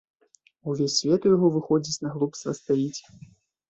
[0.71, 3.01] Увесь свет у яго, выходзіць, на глупстве стаіць.